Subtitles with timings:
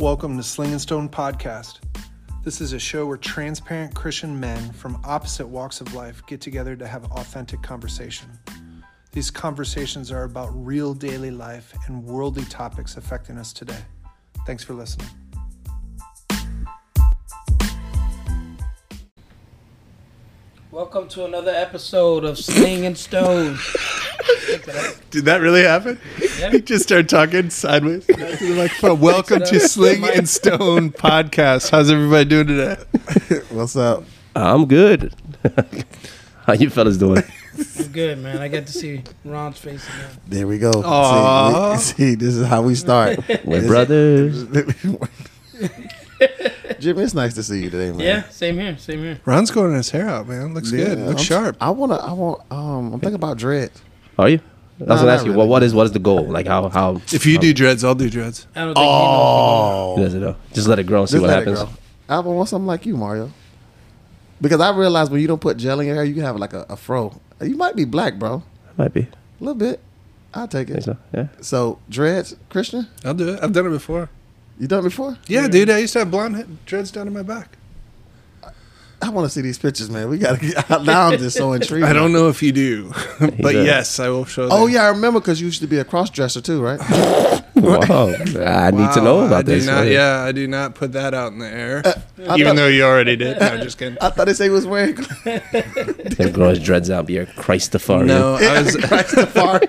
[0.00, 1.80] Welcome to Sling and Stone Podcast.
[2.42, 6.74] This is a show where transparent Christian men from opposite walks of life get together
[6.74, 8.30] to have authentic conversation.
[9.12, 13.76] These conversations are about real daily life and worldly topics affecting us today.
[14.46, 15.06] Thanks for listening.
[20.70, 23.58] Welcome to another episode of Sling and Stone.
[25.10, 26.00] Did that really happen?
[26.52, 26.56] Yeah.
[26.58, 28.06] Just start talking sideways.
[28.06, 28.96] to.
[28.98, 31.70] Welcome to Sling and Stone podcast.
[31.70, 32.76] How's everybody doing today?
[33.50, 34.04] What's up?
[34.34, 35.12] I'm good.
[36.46, 37.22] How you fellas doing?
[37.78, 38.38] I'm good, man.
[38.38, 40.10] I got to see Ron's face again.
[40.28, 40.70] There we go.
[40.82, 41.76] Aw.
[41.76, 43.18] See, we- see, this is how we start.
[43.44, 44.44] We're brothers.
[46.78, 48.00] Jimmy, it's nice to see you today, man.
[48.00, 49.20] Yeah, same here, same here.
[49.26, 50.54] Ron's growing his hair out, man.
[50.54, 50.98] Looks Yeah, good.
[51.00, 51.56] Looks I'm- sharp.
[51.60, 51.96] I wanna.
[51.96, 52.40] I want.
[52.50, 53.72] Um, I'm thinking about dread.
[54.18, 54.40] Are you?
[54.80, 55.32] I was Nah, gonna ask you.
[55.32, 55.38] really.
[55.38, 56.24] Well, what is what is the goal?
[56.24, 58.46] Like how how If you do dreads, I'll do dreads.
[58.56, 58.92] I don't think he knows.
[58.92, 60.36] Oh, does it know?
[60.52, 61.60] Just let it grow and see just what let happens.
[61.60, 62.14] it go.
[62.14, 63.30] I want something like you, Mario.
[64.40, 66.54] Because I realized when you don't put gel in your hair, you can have like
[66.54, 67.20] a, a fro.
[67.42, 68.42] You might be black, bro.
[68.78, 69.02] Might be.
[69.02, 69.08] A
[69.44, 69.80] little bit.
[70.32, 70.82] I'll take it.
[70.84, 70.96] so.
[71.12, 71.28] Yeah.
[71.42, 73.40] So dreads, Christian, I'll do it.
[73.42, 74.08] I've done it before.
[74.58, 75.18] you done it before?
[75.26, 75.68] Yeah, dude.
[75.70, 77.58] I used to have blonde head- dreads down to my back.
[79.02, 80.08] I want to see these pictures, man.
[80.08, 81.08] We gotta get now.
[81.08, 81.84] I'm just so intrigued.
[81.86, 83.66] I don't know if you do, but does.
[83.66, 84.48] yes, I will show.
[84.50, 84.74] Oh them.
[84.74, 86.78] yeah, I remember because you used to be a cross dresser too, right?
[87.56, 88.08] Wow.
[88.14, 89.66] I need to know about I this.
[89.66, 91.82] Not, yeah, I do not put that out in the air.
[91.84, 91.92] Uh,
[92.28, 93.38] I Even thought- though you already did.
[93.40, 93.98] No, just kidding.
[94.00, 98.04] I thought they say he was wearing Him grow his dreads out, be a Christopher.
[98.04, 98.76] No, I was.
[98.76, 99.68] Rastafari.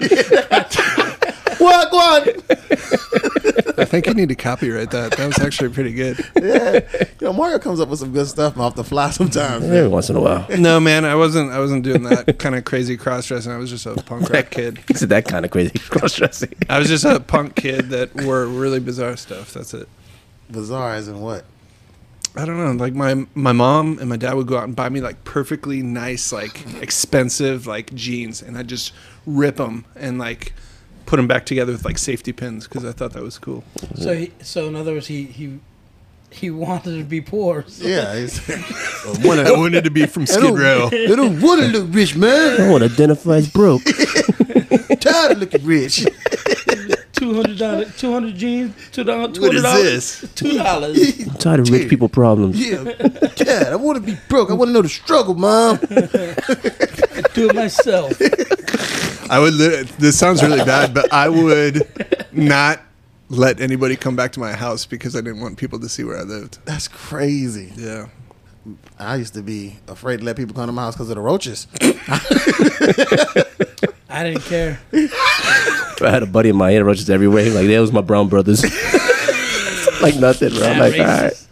[1.59, 3.40] what one?
[3.81, 5.13] I think you need to copyright that.
[5.13, 6.23] That was actually pretty good.
[6.41, 6.79] Yeah,
[7.19, 9.63] you know Mario comes up with some good stuff off the fly sometimes.
[9.65, 10.45] Every once in a while.
[10.57, 11.51] No, man, I wasn't.
[11.51, 13.51] I wasn't doing that kind of crazy cross dressing.
[13.51, 14.79] I was just a punk rock kid.
[14.89, 16.53] Is it that kind of crazy cross dressing?
[16.69, 19.53] I was just a punk kid that wore really bizarre stuff.
[19.53, 19.87] That's it.
[20.49, 21.45] Bizarre as in what?
[22.35, 22.71] I don't know.
[22.71, 25.81] Like my my mom and my dad would go out and buy me like perfectly
[25.81, 28.93] nice, like expensive like jeans, and I would just
[29.25, 30.53] rip them and like
[31.05, 33.63] put them back together with like safety pins because I thought that was cool.
[33.95, 35.59] So, he, so in other words, he he
[36.29, 37.65] he wanted to be poor.
[37.67, 40.89] So Yeah, he's, I wanted to be from Skid Row.
[40.89, 42.61] they don't want to look rich, man.
[42.61, 43.83] I want to identify as broke.
[44.99, 46.05] Tired of looking rich.
[47.21, 50.33] Two hundred dollars, two hundred jeans, two dollars, two What hundred is dollars, this?
[50.33, 51.27] two dollars.
[51.27, 52.59] I'm tired of rich people problems.
[52.59, 52.83] Yeah,
[53.35, 54.49] Dad, I want to be broke.
[54.49, 55.77] I want to know the struggle, mom.
[57.35, 58.19] Do it myself.
[59.29, 59.53] I would.
[59.53, 61.87] Li- this sounds really bad, but I would
[62.31, 62.79] not
[63.29, 66.17] let anybody come back to my house because I didn't want people to see where
[66.17, 66.57] I lived.
[66.65, 67.71] That's crazy.
[67.75, 68.07] Yeah.
[68.97, 71.21] I used to be afraid to let people come to my house because of the
[71.21, 71.67] roaches.
[74.11, 74.79] I didn't care.
[74.93, 77.49] I had a buddy in my ear roaches everywhere.
[77.49, 78.63] Like that was my brown brothers.
[80.01, 80.63] like nothing, bro.
[80.67, 81.47] I'm like, all right.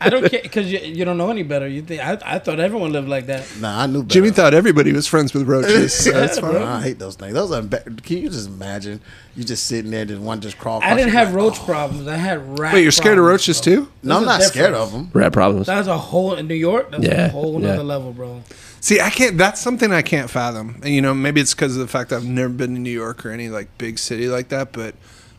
[0.00, 1.68] I don't care because you, you don't know any better.
[1.68, 3.46] You think I, I thought everyone lived like that.
[3.60, 4.08] Nah, I knew better.
[4.14, 5.92] Jimmy thought everybody was friends with roaches.
[6.04, 6.56] So that's fine.
[6.56, 7.34] I hate those things.
[7.34, 7.60] Those are.
[7.60, 9.00] Emba- Can you just imagine?
[9.36, 10.80] You just sitting there, just one just crawl.
[10.82, 11.36] I didn't have back.
[11.36, 12.08] roach problems.
[12.08, 12.72] I had rat.
[12.74, 13.74] Wait, you're scared of roaches bro.
[13.74, 13.88] too?
[14.02, 15.10] No, I'm There's a not scared of them.
[15.12, 15.66] Rat problems.
[15.66, 16.90] That's a whole in New York.
[16.90, 17.68] That's Yeah, a whole yeah.
[17.68, 18.42] nother level, bro.
[18.80, 19.36] See, I can't.
[19.38, 20.80] That's something I can't fathom.
[20.82, 22.90] And you know, maybe it's because of the fact that I've never been to New
[22.90, 24.72] York or any like big city like that.
[24.72, 24.94] But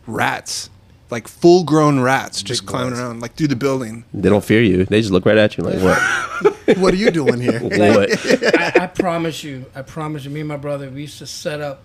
[0.06, 0.68] rats,
[1.10, 3.00] like full-grown rats, just Big climbing boys.
[3.00, 4.04] around like through the building.
[4.12, 4.84] They don't fear you.
[4.84, 6.56] They just look right at you like, what?
[6.78, 7.58] What are you doing here?
[7.62, 8.58] what?
[8.60, 11.60] I, I promise you, I promise you, me and my brother, we used to set
[11.60, 11.82] up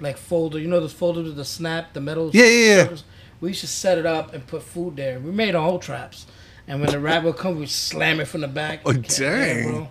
[0.00, 0.58] like folder.
[0.58, 2.30] You know those folders with the snap, the metal.
[2.34, 2.82] Yeah, yeah, yeah.
[2.82, 3.04] circles?
[3.40, 5.18] We used to set it up and put food there.
[5.18, 6.26] We made our whole traps,
[6.68, 8.80] and when the rat would come, we slam it from the back.
[8.84, 9.64] Oh, Yeah, dang.
[9.70, 9.88] bro.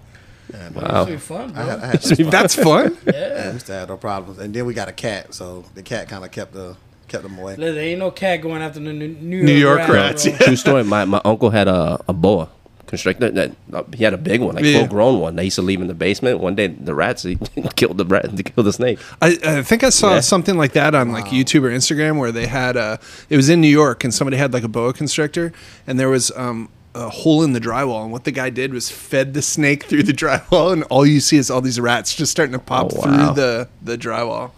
[0.54, 0.58] Wow.
[0.84, 1.62] It used to be fun, bro.
[1.62, 2.02] I had, I had
[2.32, 2.98] That's fun.
[3.06, 4.40] Yeah, we used to have no problems.
[4.40, 6.76] And then we got a cat, so the cat kind of kept the
[7.08, 7.56] kept them away.
[7.58, 10.32] Listen, ain't no cat going after the New, New York, New York rat, rats, bro.
[10.34, 10.38] yeah.
[10.40, 10.84] True story.
[10.84, 12.50] My my uncle had a, a boa
[12.88, 13.30] constrictor.
[13.32, 14.80] That uh, he had a big one, like Yeah.
[14.80, 15.36] full grown one.
[15.38, 16.40] They used to leave in the basement.
[16.40, 17.26] One day, the rats
[17.76, 19.00] killed the rat, they killed the snake.
[19.22, 20.20] I, I think I saw Yeah.
[20.22, 22.98] something like that on like YouTube or Instagram where they had uh
[23.30, 25.52] it was in New York and somebody had like a boa constrictor
[25.88, 28.90] and there was um a hole in the drywall and what the guy did was
[28.92, 32.32] fed the snake through the drywall and all you see is all these rats just
[32.32, 33.02] starting to pop Oh, wow.
[33.34, 34.52] through the the drywall.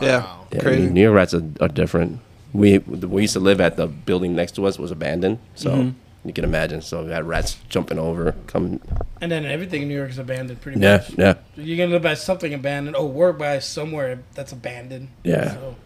[0.00, 0.82] Yeah, Yeah, I crazy.
[0.84, 2.20] mean, New York rats are, are different.
[2.52, 6.28] We we used to live at the building next to us was abandoned, so Mm-hmm.
[6.28, 6.80] you can imagine.
[6.82, 8.80] So we had rats jumping over, coming.
[9.20, 11.10] And then everything in New York is abandoned, pretty Yeah, much.
[11.18, 11.64] yeah, yeah.
[11.64, 15.08] You're gonna live by something abandoned, or work by somewhere that's abandoned.
[15.24, 15.52] yeah.
[15.54, 15.76] So,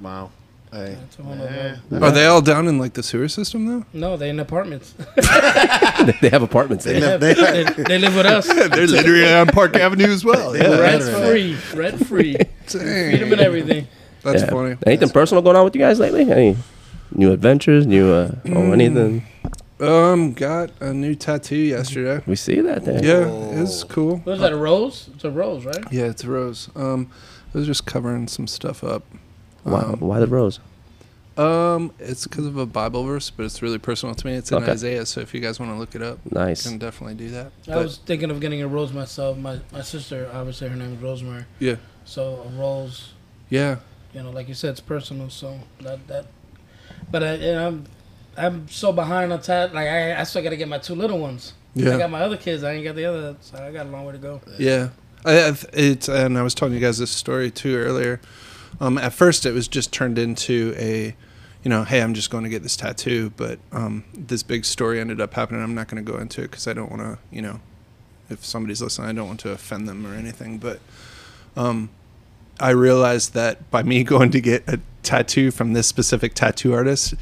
[0.00, 0.30] Wow.
[0.72, 0.96] Hey.
[1.00, 3.84] that's a whole nother- Are they all down in like the sewer system though?
[3.92, 4.92] No, they in apartments.
[6.20, 7.18] they have apartments They there.
[7.18, 8.46] live, they, they, they live with us.
[8.48, 10.56] They're literally on Park Avenue as well.
[10.56, 12.36] Yeah, Rent free, rent free.
[12.66, 12.80] Feed
[13.20, 13.86] them and everything.
[14.22, 14.50] That's Yeah.
[14.50, 14.76] funny.
[14.86, 16.30] Anything personal going on with you guys lately?
[16.30, 16.56] Any,
[17.12, 19.24] new adventures, new uh, or anything?
[19.80, 22.22] Um, got a new tattoo yesterday.
[22.26, 23.02] We see that there.
[23.02, 24.16] Yeah, it's cool.
[24.18, 24.52] What is that?
[24.52, 25.08] A rose?
[25.14, 25.84] It's a rose, right?
[25.92, 26.68] Yeah, it's a rose.
[26.74, 27.10] Um,
[27.54, 29.04] I was just covering some stuff up.
[29.64, 30.60] Why, Um, why the rose?
[31.36, 34.34] Um, it's because of a Bible verse, but it's really personal to me.
[34.34, 34.72] It's in Okay.
[34.72, 36.64] Isaiah, so if you guys want to look it up, Nice.
[36.64, 37.52] you can definitely do that.
[37.68, 39.38] I But, was thinking of getting a rose myself.
[39.38, 41.44] My my sister, obviously, her name is Rosemary.
[41.60, 43.10] yeah, So a rose,
[43.50, 43.76] yeah,
[44.12, 45.30] you know, like you said, it's personal.
[45.30, 46.26] So that that,
[47.10, 47.84] but I, you know, I'm
[48.36, 49.72] I'm so behind on time.
[49.72, 51.52] Like I, I still got to get my two little ones.
[51.76, 51.94] Yeah.
[51.94, 52.64] I got my other kids.
[52.64, 53.36] I ain't got the other.
[53.42, 54.40] So I got a long way to go.
[54.58, 54.88] yeah.
[55.24, 58.20] I, I, it's and I was telling you guys this story too earlier.
[58.80, 61.14] Um, at first it was just turned into a,
[61.62, 65.00] you know, hey, I'm just going to get this tattoo, but um, this big story
[65.00, 65.62] ended up happening.
[65.62, 67.60] I'm not going to go into it because I don't want to, you know,
[68.30, 70.58] if somebody's listening, I don't want to offend them or anything.
[70.58, 70.80] But
[71.56, 71.90] um,
[72.60, 77.14] I realized that by me going to get a tattoo from this specific tattoo artist,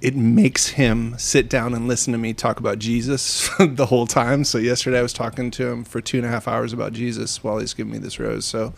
[0.00, 4.44] it makes him sit down and listen to me talk about Jesus the whole time.
[4.44, 7.42] So yesterday I was talking to him for two and a half hours about Jesus
[7.42, 8.44] while he's giving me this rose.
[8.44, 8.74] So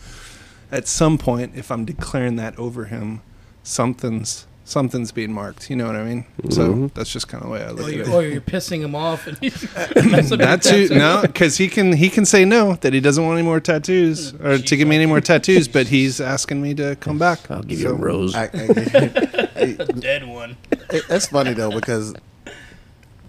[0.71, 3.21] at some point, if I'm declaring that over him,
[3.63, 5.67] something's something's being marked.
[5.71, 6.25] You know what I mean?
[6.51, 6.93] So Mhm.
[6.93, 8.07] that's just kind of the way I Or, look at it.
[8.09, 9.63] or you're pissing him off, and he's
[9.95, 12.99] messing up That your too, no, because he can he can say no that he
[12.99, 16.61] doesn't want any more tattoos or to give me any more tattoos, but he's asking
[16.61, 17.49] me to come back.
[17.49, 18.35] I'll give you a rose.
[18.35, 20.55] I, I, dead one.
[20.91, 22.13] it, that's funny though because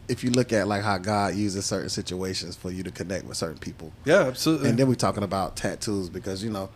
[0.08, 3.36] if you look at like how God uses certain situations for you to connect with
[3.38, 4.68] certain people, Yeah, absolutely.
[4.68, 6.68] and then we're talking about tattoos because you know,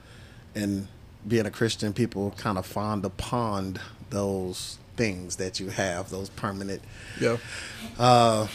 [0.54, 0.88] and
[1.26, 3.78] being a Christian, people kind of fond upon
[4.10, 6.82] those things that you have, those permanent.
[7.20, 7.36] yeah,
[7.98, 8.46] Uh,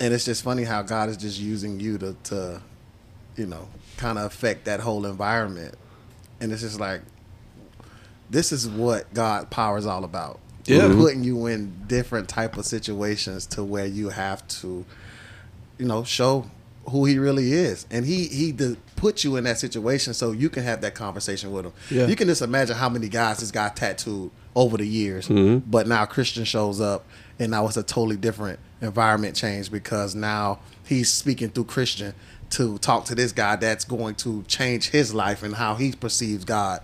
[0.00, 2.60] and it's just funny how God is just using you to, to
[3.36, 5.74] you know, kind of affect that whole environment,
[6.40, 7.00] and it's just like,
[8.30, 10.40] this is what God power is all about.
[10.66, 10.88] Yeah.
[10.94, 14.86] putting you in different type of situations to where you have to,
[15.78, 16.50] you know, show
[16.90, 20.48] who he really is, and he he de- put you in that situation so you
[20.48, 21.72] can have that conversation with him.
[21.90, 22.06] Yeah.
[22.06, 25.68] You can just imagine how many guys this guy tattooed over the years, mm-hmm.
[25.70, 27.04] but now Christian shows up,
[27.38, 32.14] and now it's a totally different environment change because now he's speaking through Christian
[32.50, 36.44] to talk to this guy that's going to change his life and how he perceives
[36.44, 36.80] God.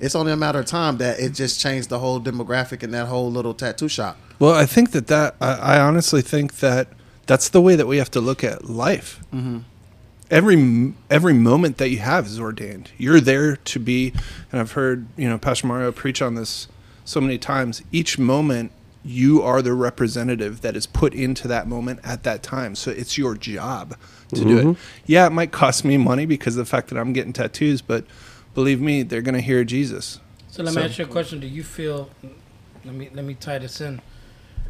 [0.00, 3.08] It's only a matter of time that it just changed the whole demographic in that
[3.08, 4.16] whole little tattoo shop.
[4.38, 6.88] Well, I think that that I, I honestly think that
[7.28, 9.20] that's the way that we have to look at life.
[9.32, 9.58] Mm-hmm.
[10.30, 12.90] Every m- every moment that you have is ordained.
[12.98, 14.12] You're there to be,
[14.50, 16.66] and I've heard you know Pastor Mario preach on this
[17.04, 17.82] so many times.
[17.92, 18.72] Each moment,
[19.04, 22.74] you are the representative that is put into that moment at that time.
[22.74, 23.96] So it's your job
[24.34, 24.64] to do it.
[24.64, 24.80] Mm-hmm.
[25.06, 28.04] Yeah, it might cost me money because of the fact that I'm getting tattoos, but
[28.52, 30.20] believe me, they're going to hear Jesus.
[30.50, 31.40] So let me So- ask you a question.
[31.40, 32.10] Do you feel?
[32.84, 34.00] Let me let me tie this in.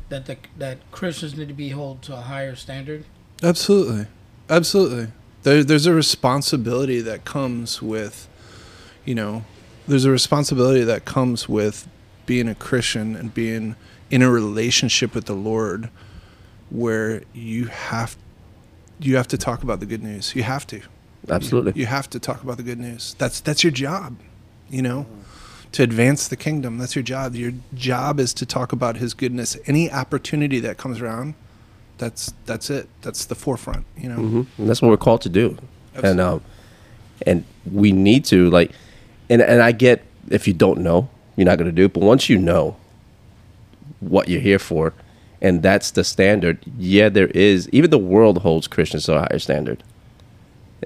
[0.09, 3.05] That the, that Christians need to be held to a higher standard.
[3.43, 4.07] Absolutely,
[4.49, 5.09] absolutely.
[5.43, 8.29] There, there's a responsibility that comes with,
[9.05, 9.45] you know,
[9.87, 11.89] there's a responsibility that comes with
[12.27, 13.77] being a Christian and being
[14.11, 15.91] in a relationship with the Lord,
[16.71, 18.17] where you have,
[18.99, 20.35] you have to talk about the good news.
[20.35, 20.81] You have to.
[21.29, 21.73] Absolutely.
[21.75, 23.15] You have to talk about the good news.
[23.19, 24.17] That's that's your job,
[24.71, 25.21] you know, mm-hmm.
[25.73, 26.79] To advance the kingdom.
[26.79, 27.35] That's your job.
[27.35, 29.57] Your job is to talk about His goodness.
[29.67, 31.35] Any opportunity that comes around,
[31.99, 32.89] that's that's it.
[33.03, 33.85] That's the forefront.
[33.97, 34.17] You know.
[34.17, 35.57] hmm And that's what we're called to do.
[36.03, 36.43] And um,
[37.27, 38.73] and we need to like,
[39.29, 41.93] and and I get if you don't know, you're not going to do it.
[41.93, 42.77] But once you know
[44.01, 44.95] what you're here for,
[45.41, 46.59] and that's the standard.
[46.79, 47.69] Yeah, there is.
[47.71, 49.83] Even the world holds Christians to a higher standard.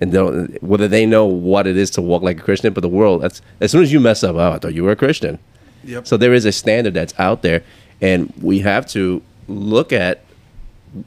[0.03, 2.89] And they'll- whether they know what it is to walk like a Christian, but the
[2.89, 5.39] world, that's as soon as you mess up, oh, I thought you were a Christian.
[5.85, 6.07] Yep.
[6.09, 7.63] So there is a standard that's out there,
[8.01, 10.25] and we have to look at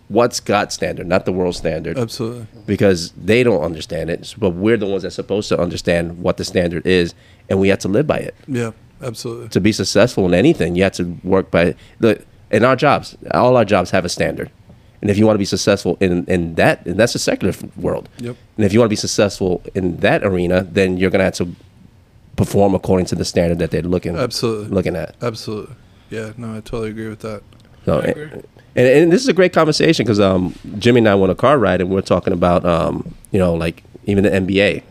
[0.08, 2.48] what's God's standard, not the world standard Absolutely.
[2.66, 4.34] because they don't understand it.
[4.38, 7.14] But we're the ones that's supposed to understand what the standard is,
[7.50, 8.34] and we have to live by it.
[8.48, 8.72] Yeah.
[9.02, 9.50] Absolutely.
[9.50, 12.22] To be successful in anything, you have to work by the.
[12.50, 14.50] In our jobs, all our jobs have a standard,
[15.02, 18.10] and if you want to be successful in in that, and that's a secular world.
[18.20, 18.36] Yep.
[18.58, 21.56] And if you want to be successful in that arena, then you're gonna have to
[22.36, 24.68] perform according to the standard that they're looking Absolutely.
[24.68, 25.16] looking at.
[25.22, 25.76] Absolutely.
[26.10, 26.34] Yeah.
[26.38, 27.42] No, I totally agree with that.
[27.86, 28.42] So, I and, agree.
[28.76, 31.58] and, and this is a great conversation because um, Jimmy and I went a car
[31.58, 34.84] ride and we are talking about um, you know like even the NBA.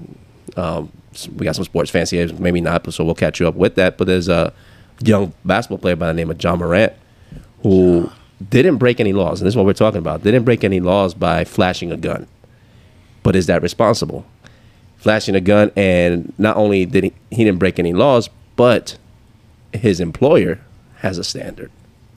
[0.57, 0.91] Um,
[1.37, 3.97] we got some sports fancy, maybe not, so we'll catch you up with that.
[3.99, 4.53] But there's a
[5.01, 6.93] young basketball player by the name of Ja Morant
[7.63, 8.11] who
[8.49, 10.23] didn't break any laws, and this is what we're talking about.
[10.23, 12.27] Didn't break any laws by flashing a gun,
[13.23, 14.27] but is that responsible?
[14.97, 18.97] Flashing a gun, and not only did he, he didn't break any laws, but
[19.73, 20.61] his employer
[20.97, 21.71] has a standard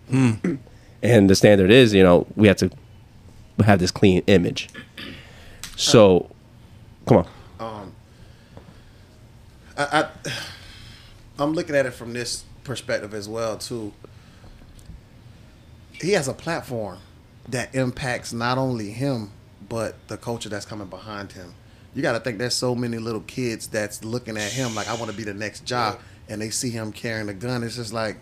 [0.10, 0.34] hmm.
[1.04, 2.72] And the standard is, you know, we have to
[3.64, 4.68] have this clean image.
[5.76, 6.30] So,
[7.06, 7.28] come on.
[7.60, 7.92] Um,
[9.78, 10.32] I, I
[11.40, 13.94] I'm looking at it from this perspective as well too.
[16.02, 17.00] He has a platform
[17.50, 19.32] that impacts not only him
[19.70, 21.54] but the culture that's coming behind him.
[21.94, 24.94] You got to think there's so many little kids that's looking at him like I
[24.96, 25.96] want to be the next Ja,
[26.30, 27.64] and they see him carrying a gun.
[27.64, 28.18] It's just like,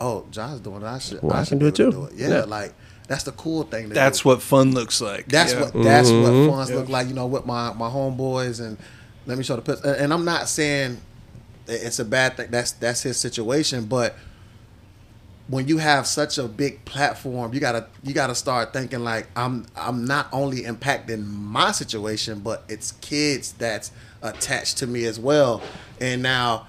[0.00, 0.86] oh, Ja's doing it.
[0.86, 1.22] I should.
[1.22, 2.16] Well, I should can do it able to too.
[2.16, 2.44] Yeah, Yeah.
[2.44, 2.72] like
[3.06, 3.88] that's the cool thing.
[3.88, 4.28] To That's do.
[4.30, 5.26] what fun looks like.
[5.28, 5.60] That's Yeah.
[5.70, 6.46] what that's Mm-hmm.
[6.46, 7.08] what funds look like.
[7.08, 8.78] You know, with my my homeboys and
[9.26, 9.92] let me show the picture.
[9.92, 11.00] And I'm not saying
[11.68, 12.48] it's a bad thing.
[12.50, 14.16] That's that's his situation, but
[15.50, 19.66] when you have such a big platform, you gotta you gotta start thinking like I'm
[19.76, 23.90] I'm not only impacting my situation, but it's kids that's
[24.22, 25.60] attached to me as well.
[26.00, 26.68] And now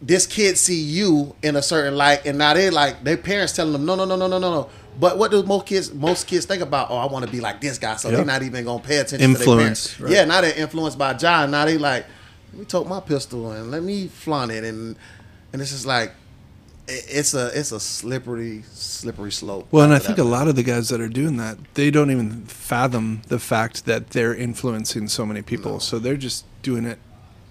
[0.00, 3.72] this kid see you in a certain light, and now they like their parents telling
[3.72, 4.68] them no no no no no no no.
[4.98, 6.90] But what do most kids most kids think about?
[6.90, 8.16] Oh, I want to be like this guy, so Yeah.
[8.16, 10.00] they're not even gonna pay attention to their Influence, parents.
[10.00, 10.12] right.
[10.12, 11.46] Yeah, now they're influenced by Ja.
[11.46, 12.04] Now they like,
[12.52, 14.96] let me tote my pistol and let me flaunt it, and
[15.52, 16.12] and this is like
[16.88, 19.68] it's a it's a slippery slippery slope.
[19.70, 22.10] Well, and I think a lot of the guys that are doing that, they don't
[22.10, 25.80] even fathom the fact that they're influencing so many people.
[25.80, 26.98] So they're just doing it,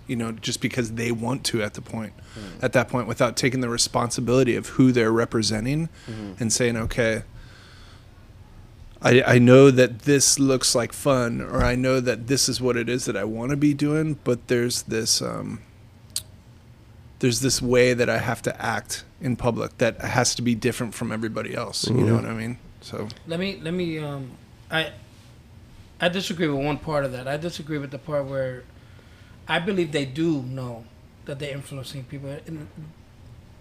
[0.07, 2.63] you know, just because they want to at the point, Hmm.
[2.65, 6.33] at that point, without taking the responsibility of who they're representing Hmm.
[6.39, 7.23] and saying, okay,
[9.01, 12.77] I, I know that this looks like fun, or I know that this is what
[12.77, 15.59] it is that I want to be doing, but there's this, um,
[17.21, 20.95] there's this way that I have to act in public that has to be different
[20.95, 21.87] from everybody else.
[21.87, 22.57] You know what I mean?
[22.81, 24.31] So Let me let me um
[24.71, 24.91] I
[25.99, 27.27] I disagree with one part of that.
[27.27, 28.63] I disagree with the part where
[29.47, 30.83] I believe they do know
[31.25, 32.67] that they're influencing people, and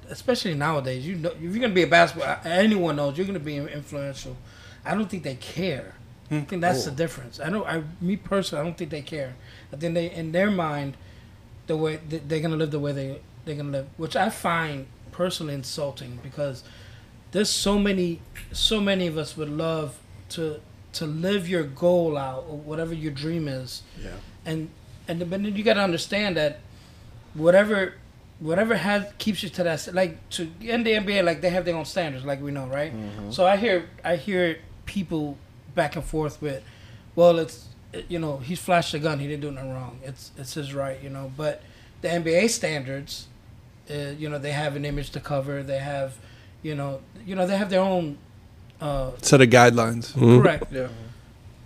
[0.08, 1.06] especially nowadays.
[1.06, 4.38] You know, if you're gonna be a basketball, anyone knows you're gonna be influential.
[4.86, 5.94] I don't think they care.
[6.30, 7.40] I think that's the difference.
[7.40, 7.66] I don't.
[7.66, 9.34] I me personally, I don't think they care.
[9.70, 10.96] I think they, in their mind,
[11.66, 14.86] the way th- they're gonna live the way they they're gonna live, which I find
[15.12, 16.62] personally insulting because
[17.32, 18.20] there's so many
[18.52, 19.98] so many of us would love
[20.30, 20.60] to
[20.92, 23.82] to live your goal out or whatever your dream is.
[24.02, 24.10] Yeah.
[24.44, 24.70] and
[25.08, 26.60] and but then you got to understand that
[27.34, 27.94] whatever
[28.38, 31.76] whatever has keeps you to that like to in the NBA like they have their
[31.76, 32.94] own standards like we know right?
[32.94, 33.30] Mm-hmm.
[33.30, 35.36] So I hear I hear people
[35.74, 36.62] back and forth with
[37.14, 37.66] well it's
[38.08, 40.00] you know he's flashed a gun he didn't do nothing wrong.
[40.02, 41.30] It's it's his right you know?
[41.36, 41.62] But
[42.00, 43.26] the NBA standards
[43.90, 46.14] uh, you know they have an image to cover they have
[46.62, 48.16] you know you know they have their own
[48.80, 50.12] uh, set of guidelines.
[50.14, 50.88] correct Yeah.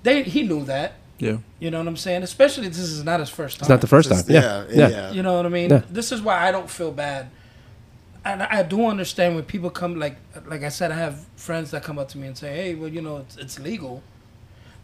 [0.02, 1.38] they he knew that Yeah.
[1.60, 3.86] you know what I'm saying especially this is not his first time It's not the
[3.86, 4.18] first time.
[4.18, 4.64] Just- Yeah.
[4.68, 4.88] yeah, Yeah.
[4.88, 5.10] yeah.
[5.12, 5.70] you know what I mean?
[5.70, 5.82] Yeah.
[5.90, 7.28] This is why I don't feel bad.
[8.26, 10.16] And I do understand when people come like
[10.52, 12.88] like I said, I have friends that come up to me and say, "Hey, well,
[12.96, 14.02] you know, it's it's legal,"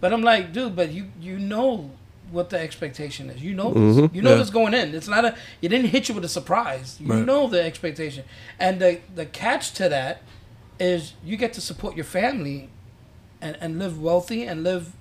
[0.00, 1.90] but I'm like, dude, but you you know
[2.30, 3.42] what the expectation is.
[3.42, 3.96] You know, this.
[3.96, 4.14] Mhm.
[4.14, 4.36] you know Yeah.
[4.36, 4.94] this going in.
[4.94, 6.96] It's not a it didn't hit you with a surprise.
[7.00, 7.24] You Right.
[7.24, 8.24] know the expectation,
[8.58, 10.22] and the the catch to that
[10.78, 12.68] is you get to support your family,
[13.40, 14.92] and and live wealthy and live,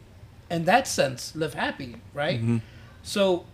[0.49, 2.41] in that sense, live happy, right?
[3.03, 3.45] So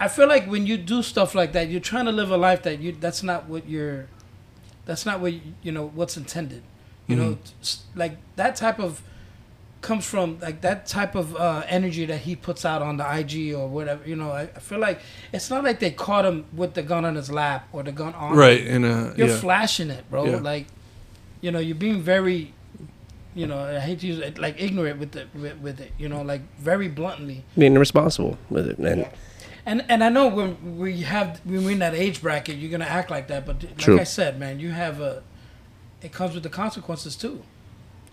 [0.00, 2.62] I feel like when you do stuff like that, you're trying to live a life
[2.62, 4.06] that you that's not what you're
[4.84, 6.62] that's not what you, you know what's intended.
[7.08, 7.38] You know,
[7.94, 9.02] like that type of
[9.82, 13.52] comes from like that type of uh, energy that he puts out on the IG
[13.52, 14.08] or whatever.
[14.08, 15.00] You know, I, I feel like
[15.32, 18.14] it's not like they caught him with the gun on his lap or the gun
[18.14, 18.32] on.
[18.32, 18.38] him.
[18.38, 18.60] Right.
[18.64, 19.36] In a You're yeah.
[19.36, 20.24] flashing it, bro.
[20.24, 20.36] Yeah.
[20.36, 20.66] Like,
[21.40, 22.54] you know, you're being very,
[23.34, 25.92] you know, I hate to use it, like ignorant with it, with, with it.
[25.98, 27.44] You know, like very bluntly.
[27.58, 28.78] Being responsible with it.
[28.78, 29.08] And
[29.66, 32.84] And and I know when we have when we're in that age bracket, you're gonna
[32.84, 33.46] act like that.
[33.46, 34.00] But like True.
[34.00, 35.22] I said, man, you have a.
[36.00, 37.44] It comes with the consequences too.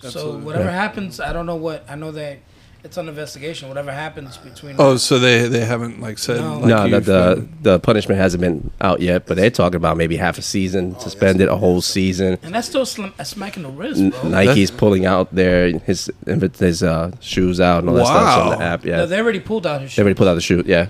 [0.01, 0.71] So whatever Yeah.
[0.71, 2.37] happens, I don't know what I know that
[2.81, 3.67] it's an investigation.
[3.67, 4.75] Whatever happens between.
[4.79, 6.59] Oh, so they they haven't like said No.
[6.59, 9.97] like no, you've the, the the punishment hasn't been out yet, but they're talking about
[9.97, 11.03] maybe half a season, yes.
[11.03, 12.37] suspended a whole season.
[12.41, 14.29] and that's still slim, a smack in the wrist, N- bro.
[14.29, 18.55] Nike's pulling out their his his uh, shoes out and all that stuff on the
[18.57, 18.61] Wow.
[18.61, 18.85] app.
[18.85, 19.93] No, Yeah, they already pulled out his.
[19.95, 20.63] they already pulled out the shoe.
[20.65, 20.87] Yeah,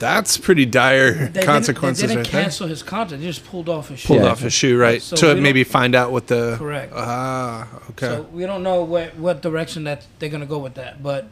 [0.00, 2.42] that's pretty dire They consequences didn't, they didn't there.
[2.42, 3.20] cancel his contract.
[3.20, 4.24] They just pulled off his Pulled shit.
[4.24, 4.30] Yeah.
[4.32, 5.00] off his shoe, right?
[5.00, 6.92] So to maybe find out what the Correct.
[6.96, 8.08] Ah, okay.
[8.08, 11.02] So we don't know what what direction that they're gonna go with that.
[11.02, 11.28] But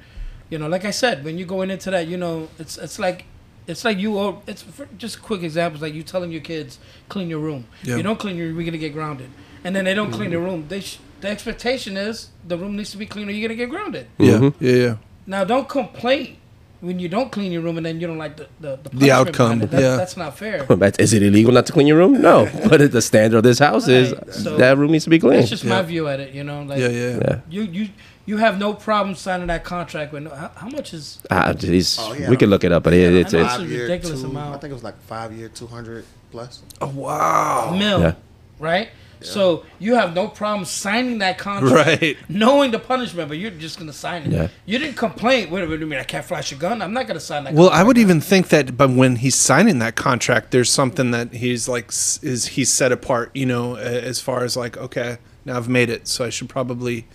[0.50, 3.24] you know, like I said, when you're going into that, you know, it's it's like
[3.66, 7.28] it's like you or it's for just quick examples like you telling your kids clean
[7.28, 7.66] your room.
[7.82, 7.96] Yeah.
[7.96, 9.30] You don't clean your, we're gonna get grounded.
[9.64, 10.66] And then they don't clean the room.
[10.68, 13.68] They sh- the expectation is the room needs to be clean or you're gonna get
[13.70, 14.06] grounded.
[14.18, 14.54] yeah, Mhm.
[14.60, 14.96] yeah, yeah.
[15.26, 16.36] Now don't complain
[16.80, 19.10] when you don't clean your room and then you don't like the the, the, The
[19.10, 19.96] outcome, that- yeah.
[19.96, 20.64] that's not fair.
[20.98, 22.20] Is it illegal not to clean your room?
[22.20, 25.38] No, but the standard of this house is so- that room needs to be clean.
[25.38, 26.34] That's just my view at it.
[26.34, 27.18] You know, like Yeah, yeah.
[27.20, 27.40] yeah.
[27.50, 27.88] you you
[28.26, 31.96] you have no problem signing that contract with no, how, how much is Ah, geez.
[31.98, 32.28] Oh, yeah.
[32.28, 34.54] We can look it up, but it, it's, it's a Five year, ridiculous two, amount.
[34.54, 36.62] I think it was like five year, two hundred plus.
[36.82, 37.74] Oh, wow.
[37.76, 38.14] mil, Yeah.
[38.58, 38.90] right?
[39.20, 42.16] So you have no problem signing that contract, Right.
[42.28, 44.32] knowing the punishment, but you're just gonna sign it.
[44.32, 44.48] Yeah.
[44.66, 45.50] You didn't complain.
[45.50, 45.98] Wait, what do you mean?
[45.98, 46.80] I can't flash a gun?
[46.82, 47.54] I'm not gonna sign that.
[47.54, 51.34] Well, I would even think that, but when he's signing that contract, there's something that
[51.34, 53.30] he's like is he's set apart.
[53.34, 57.06] You know, as far as like, okay, now I've made it, so I should probably,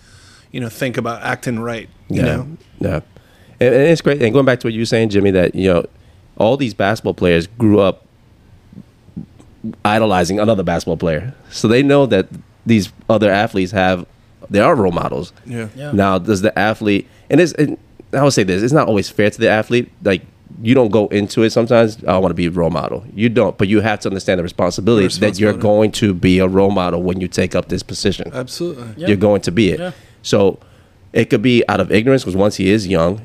[0.50, 1.88] you know, think about acting right.
[2.08, 2.48] You yeah, know,
[2.80, 3.00] yeah.
[3.60, 4.20] And, and it's great.
[4.20, 5.86] And going back to what you were saying, Jimmy, that you know,
[6.36, 8.03] all these basketball players grew up
[9.84, 12.28] idolizing another basketball player, so they know that
[12.66, 14.06] these other athletes have
[14.50, 15.32] they are role models.
[15.46, 15.92] yeah, Yeah.
[15.92, 17.78] Now, does the athlete and it's and
[18.12, 19.90] I would say this: it's not always fair to the athlete.
[20.02, 20.22] Like
[20.62, 22.02] you don't go into it sometimes.
[22.04, 23.04] I want to be a role model.
[23.14, 26.46] You don't, but you have to understand the responsibility, that you're going to be a
[26.46, 28.30] role model when you take up this position.
[28.32, 28.86] absolutely.
[28.96, 29.08] Yeah.
[29.08, 29.80] You're going to be it.
[29.80, 29.92] Yeah.
[30.22, 30.58] So
[31.12, 33.20] it could be out of ignorance because once he is young,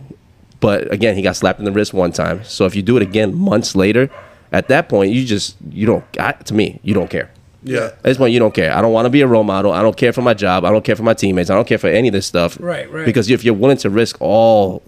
[0.60, 2.44] but again, he got slapped in the wrist one time.
[2.44, 4.10] So if you do it again months later,
[4.52, 6.04] at that point, you just you don't.
[6.20, 7.30] I, to me, you don't care.
[7.64, 7.86] Yeah.
[7.88, 8.74] At this point, you don't care.
[8.74, 9.72] I don't want to be a role model.
[9.74, 10.64] I don't care for my job.
[10.64, 11.50] I don't care for my teammates.
[11.50, 12.58] I don't care for any of this stuff.
[12.60, 13.06] Right, right.
[13.06, 14.82] Because if you're willing to risk all,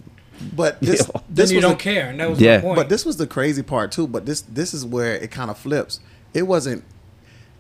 [0.56, 1.22] But this, Yeah.
[1.30, 2.58] this then you was don't a- care, and that was Yeah.
[2.58, 2.76] my point.
[2.78, 4.08] But this was the crazy part too.
[4.08, 6.00] But this this is where it kind of flips.
[6.34, 6.84] It wasn't.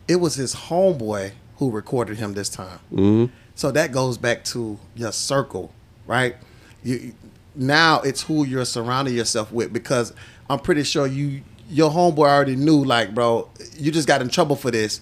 [0.08, 2.80] It was his homeboy who recorded him this time.
[2.92, 3.26] Mm-hmm.
[3.54, 5.72] So that goes back to your circle,
[6.08, 6.36] right?
[6.84, 7.14] You
[7.54, 10.14] now it's who you're surrounding yourself with because
[10.50, 11.42] I'm pretty sure you
[11.72, 15.02] your homeboy already knew like, bro, you just got in trouble for this.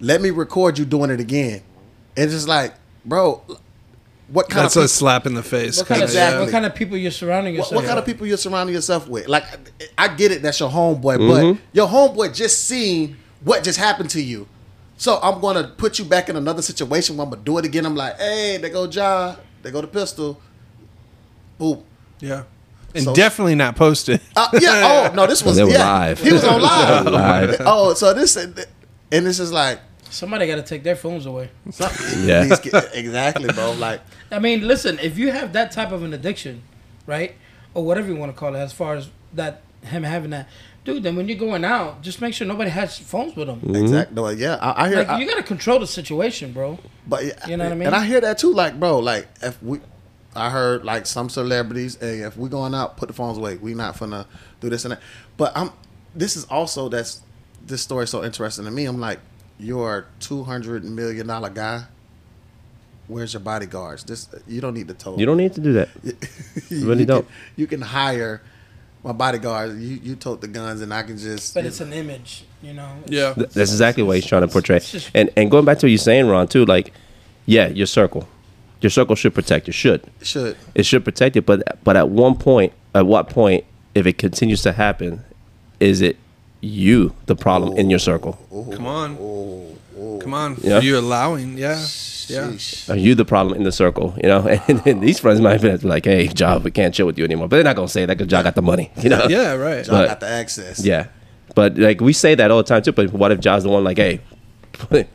[0.00, 1.62] Let me record you doing it again.
[2.16, 3.42] And It's just like, bro,
[4.28, 5.78] what kind of That's of a slap in the face.
[5.78, 6.38] what kind, Exactly.
[6.38, 7.74] of, what kind of people you're surrounding yourself?
[7.74, 8.14] what kind of with?
[8.14, 9.28] people you're surrounding yourself with?
[9.28, 9.44] Like,
[9.96, 11.52] I get it, that's your homeboy, Mm-hmm.
[11.52, 14.46] but your homeboy just seen what just happened to you.
[14.96, 17.84] So I'm gonna put you back in another situation where I'm gonna do it again.
[17.86, 20.40] I'm like, hey, they go Ja, they go the pistol.
[21.58, 21.82] Boom.
[22.20, 22.44] Yeah,
[22.94, 24.20] and So- definitely not posted.
[24.36, 25.08] Uh, yeah.
[25.10, 25.84] Oh no, this was They were yeah.
[25.88, 26.20] live.
[26.20, 27.06] He was on live.
[27.06, 27.56] Live.
[27.66, 28.56] Oh, so this and
[29.10, 31.48] this is like Somebody got to take their phones away.
[32.18, 32.44] Yeah.
[32.92, 33.72] exactly, bro.
[33.72, 34.00] Like
[34.30, 36.62] I mean, listen, if you have that type of an addiction,
[37.06, 37.34] right,
[37.74, 40.48] or whatever you want to call it, as far as that him having that,
[40.84, 43.60] dude, then when you're going out, just make sure nobody has phones with them.
[43.74, 44.14] exactly.
[44.14, 44.98] No, yeah, I, I hear.
[44.98, 46.78] Like I- you got to control the situation, bro.
[47.06, 47.86] But yeah, You know what I mean?
[47.86, 48.52] And I hear that too.
[48.52, 49.80] Like, bro, like if we,
[50.34, 53.56] I heard like some celebrities, hey, if we going out, put the phones away.
[53.56, 54.26] We not finna
[54.60, 55.00] do this and that.
[55.36, 55.70] But I'm.
[56.14, 57.20] This is also that's
[57.66, 58.84] this story so interesting to me.
[58.86, 59.20] I'm like,
[59.58, 61.84] you're a two hundred million dollar guy.
[63.08, 64.04] Where's your bodyguards?
[64.04, 65.16] This you don't need to tow.
[65.18, 65.88] you don't need to do that.
[66.70, 67.28] you really can- don't.
[67.56, 68.40] you can hire
[69.04, 69.74] my bodyguards.
[69.78, 71.52] You you tote the guns, and I can just.
[71.54, 72.88] But it's an image, you know.
[73.06, 73.34] Yeah.
[73.34, 74.80] Th- That's exactly what he's trying to portray.
[75.14, 76.92] And and going back to what you're saying, Ron, too, like,
[77.44, 78.26] yeah, your circle,
[78.82, 79.72] your circle should protect you.
[79.72, 80.56] Should should.
[80.74, 83.64] it should protect you, but but at one point, at what point,
[83.94, 85.24] if it continues to happen,
[85.80, 86.16] is it
[86.60, 88.32] you the problem in your circle?
[88.72, 90.18] Come on, Oh, oh.
[90.22, 90.56] come on.
[90.62, 90.78] Yeah.
[90.78, 91.58] Are you allowing?
[91.58, 91.84] Yeah,
[92.28, 92.52] yeah.
[92.88, 94.14] Are you the problem in the circle?
[94.22, 97.18] You know, and, and these friends might be like, "Hey, Job, we can't chill with
[97.18, 98.90] you anymore." But they're not gonna say that because Job got the money.
[99.02, 99.26] You know?
[99.28, 99.84] Yeah, right.
[99.84, 100.84] John But- got the access.
[100.84, 101.06] Yeah.
[101.54, 102.92] But like we say that all the time too.
[102.92, 104.20] But what if Job's the one like, "Hey,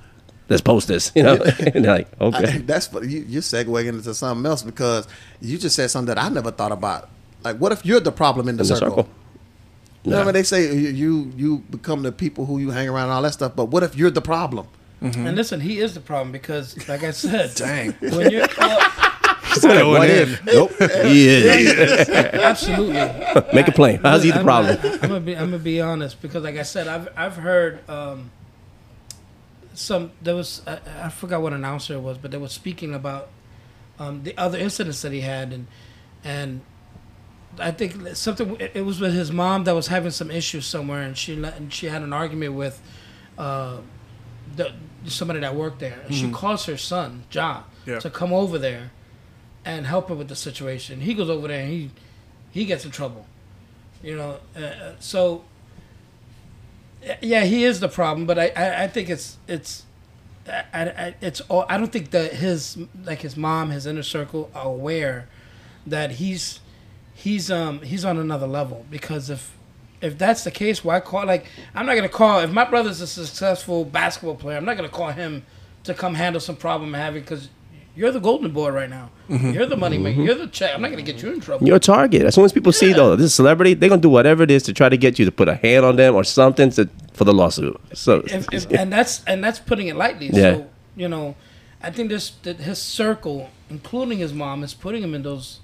[0.50, 1.36] let's post this," you know?
[1.74, 5.08] and they're like, I, "Okay." that's you, you're segueing into something else because
[5.42, 7.10] you just said something that I never thought about.
[7.44, 8.90] Like, what if you're the problem in the, In the circle?
[8.98, 9.10] circle.
[10.04, 10.34] You know what I mean?
[10.36, 13.34] They say you, you you become the people who you hang around and all that
[13.34, 13.56] stuff.
[13.56, 14.68] But what if you're the problem?
[15.02, 17.92] And listen, he is the problem because, like I said, Dang.
[18.00, 18.94] when you're well,
[19.62, 20.30] Going What in.
[20.30, 20.46] if?
[20.46, 20.72] Nope.
[21.06, 22.10] He is.
[22.10, 22.94] absolutely.
[23.54, 24.00] Make a plain.
[24.02, 24.78] How's he the I'm- problem?
[24.84, 28.30] I'm, gonna be I'm gonna be honest because, like I said, I've I've heard um,
[29.78, 30.12] some.
[30.22, 33.30] There was I, I forgot what announcer it was, but they were speaking about
[34.00, 35.68] um, the other incidents that he had, and
[36.24, 36.62] and
[37.60, 38.56] I think something.
[38.60, 41.58] It it was with his mom that was having some issues somewhere, and she let-
[41.58, 42.82] and she had an argument with
[43.38, 43.78] uh,
[44.56, 44.74] the
[45.06, 48.00] somebody that worked there, and she calls her son Ja Yeah.
[48.00, 48.92] to come over there
[49.64, 51.02] and help her with the situation.
[51.02, 51.92] He goes over there and he
[52.52, 53.26] he gets in trouble.
[54.04, 55.44] You know, uh, uh, so
[57.22, 58.26] yeah, he is the problem.
[58.26, 59.84] But I, I, I think it's it's
[60.48, 64.50] I, I, it's all, I don't think that his like his mom, his inner circle
[64.56, 65.28] are aware
[65.86, 66.60] that he's
[67.14, 69.56] he's um he's on another level because if
[70.02, 73.08] if that's the case, why call like I'm not gonna call if my brother's a
[73.08, 75.46] successful basketball player, I'm not gonna call him
[75.84, 77.50] to come handle some problem I'm having because
[77.98, 79.10] You're the golden boy right now.
[79.28, 80.22] You're the money maker.
[80.22, 80.72] You're the check.
[80.76, 81.66] I'm not gonna get you in trouble.
[81.68, 82.22] You're a target.
[82.28, 84.52] As soon as people see though this is a celebrity, they're gonna do whatever it
[84.52, 86.88] is to try to get you to put a hand on them or something to
[87.14, 87.76] for the lawsuit.
[87.94, 90.28] So if, if, and that's and that's putting it lightly.
[90.28, 90.54] Yeah.
[90.54, 91.36] So you know,
[91.82, 95.60] I think this that his circle, including his mom, is putting him in those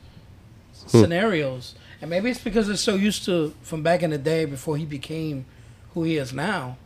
[0.91, 1.01] Hmm.
[1.01, 1.75] scenarios.
[2.01, 4.85] And maybe it's because they're so used to from back in the day before he
[4.85, 5.45] became
[5.93, 6.77] who he is now,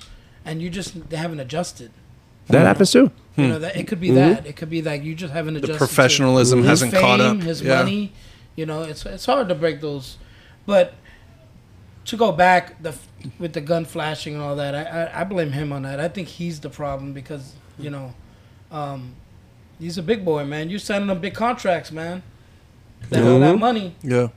[0.45, 1.89] and you just they haven't adjusted.
[2.47, 3.11] That happens too.
[3.35, 4.15] You know that it could be Mm-hmm.
[4.33, 5.73] that it could be that you just haven't The adjusted.
[5.73, 7.43] to professionalism his hasn't caught fame, up.
[7.43, 7.77] His Yeah.
[7.79, 8.13] money,
[8.55, 10.17] you know, it's it's hard to break those.
[10.65, 10.93] But
[12.05, 12.95] to go back the
[13.39, 15.99] with the gun flashing and all that, I, I I blame him on that.
[15.99, 18.13] I think he's the problem because you know,
[18.71, 19.13] um,
[19.79, 20.69] he's a big boy, man.
[20.69, 22.23] You're signing them big contracts, man.
[23.11, 23.59] That all that Mhm.
[23.59, 23.95] money.
[24.01, 24.29] Yeah.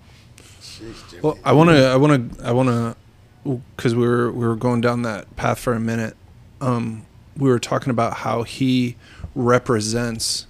[1.23, 4.57] Well, I want to, I want to, I want to, because we were we were
[4.57, 6.17] going down that path for a minute.
[6.61, 8.97] Um, we were talking about how he
[9.35, 10.47] represents,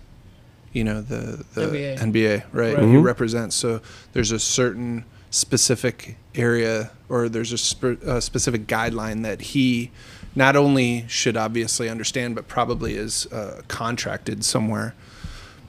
[0.73, 1.99] you know, the the NBA.
[1.99, 2.75] NBA, right?
[2.77, 2.79] Right.
[2.85, 3.03] He Mhm.
[3.05, 3.57] represents.
[3.57, 3.81] So
[4.13, 9.91] there's a certain specific area, or there's a, spe- a specific guideline that he
[10.35, 14.95] not only should obviously understand, but probably is uh, contracted somewhere.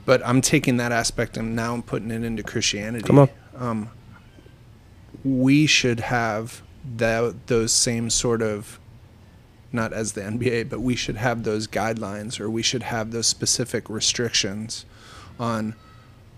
[0.04, 3.28] But I'm taking that aspect and now I'm putting it into Christianity Come on.
[3.56, 3.88] um,
[5.24, 6.62] we should have
[6.96, 8.80] that those same sort of
[9.72, 13.26] not as the NBA, but we should have those guidelines or we should have those
[13.26, 14.84] specific restrictions
[15.38, 15.74] on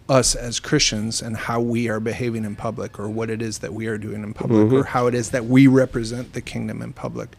[0.08, 3.72] us as Christians and how we are behaving in public or what it is that
[3.72, 6.92] we are doing in public or how it is that we represent the kingdom in
[6.92, 7.30] public.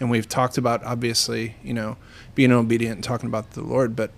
[0.00, 1.96] And we've talked about obviously, you know,
[2.34, 4.10] being obedient and talking about the Lord, but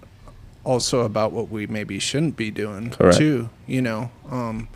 [0.64, 3.18] also about what we maybe shouldn't be doing Correct.
[3.18, 4.68] too, you know, um,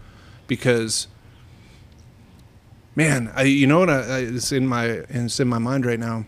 [0.47, 1.09] because
[2.95, 5.99] man, I you know what I, I, it's in my it's in my mind right
[5.99, 6.25] now,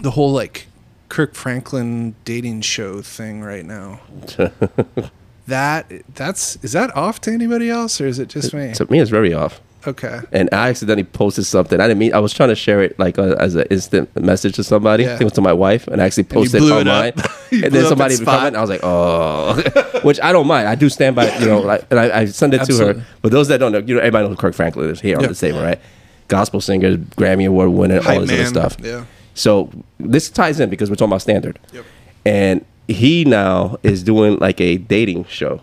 [0.00, 0.66] the whole like
[1.08, 4.00] Kirk Franklin dating show thing right now.
[5.46, 8.72] that that's is that off to anybody else or is it just me?
[8.74, 9.60] to me, it's very off.
[9.86, 10.20] Okay.
[10.30, 11.80] And I accidentally posted something.
[11.80, 12.12] I didn't mean.
[12.12, 15.04] I was trying to share it like uh, as an instant message to somebody.
[15.04, 15.10] Yeah.
[15.10, 16.80] I think it was to my wife, and I actually And you posted blew it
[16.80, 17.12] online.
[17.64, 18.56] and then somebody commented.
[18.56, 20.68] I was like, oh, which I don't mind.
[20.68, 21.34] I do stand by.
[21.38, 22.94] You know, like, and I, I send it Absolutely.
[22.94, 23.06] to her.
[23.22, 25.34] But those that don't know, you know, everybody knows Kirk Franklin is here on the
[25.34, 25.80] table, right?
[26.28, 28.46] Gospel singer, Grammy Award winner, all this other man.
[28.46, 28.76] stuff.
[28.80, 29.04] Yeah.
[29.34, 31.58] So this ties in because we're talking about standard.
[31.72, 31.84] Yep.
[32.24, 35.60] And he now is doing like a dating show.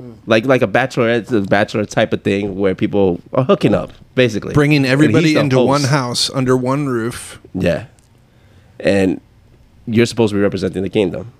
[0.00, 0.16] Mm.
[0.26, 4.54] Like like a bachelorette, a bachelor type of thing where people are hooking up, basically
[4.54, 5.68] Bringing everybody into host.
[5.68, 7.40] one house under one roof.
[7.52, 7.86] Yeah,
[8.80, 9.20] and
[9.86, 11.32] you're supposed to be representing the kingdom.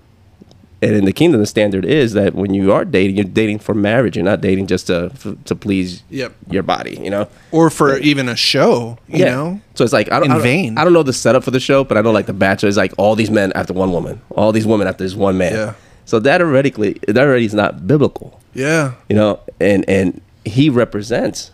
[0.83, 3.73] And in the kingdom, the standard is that when you are dating, you're dating for
[3.73, 4.15] marriage.
[4.17, 5.11] You're not dating just to
[5.45, 6.33] to please Yep.
[6.49, 6.99] your body.
[7.01, 7.27] You know.
[7.51, 9.61] Or for even a show, you know?
[9.75, 10.77] So it's like I don't, know In I don't, vain.
[10.77, 12.77] I don't know the setup for the show, but I know like the Bachelor is
[12.77, 15.53] like all these men after one woman, all these women after this one man.
[15.53, 15.73] Yeah.
[16.05, 16.71] So that already
[17.07, 18.91] that already is not biblical, Yeah.
[19.09, 19.39] you know.
[19.61, 21.51] And and he represents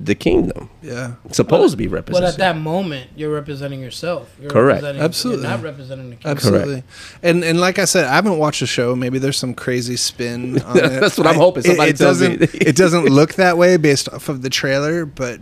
[0.00, 1.12] the kingdom, Yeah.
[1.32, 2.26] supposed to be represented.
[2.26, 4.30] But at that moment, you're representing yourself.
[4.40, 4.76] You're Correct.
[4.82, 5.42] representing- Absolutely.
[5.42, 6.30] You're not representing the kingdom.
[6.30, 6.82] Absolutely.
[7.22, 8.94] And and like I said, I haven't watched the show.
[8.94, 11.00] Maybe there's some crazy spin on it.
[11.00, 13.76] That's what I'm I- hoping somebody it, it tells doesn't it doesn't look that way
[13.76, 15.40] based off of the trailer, but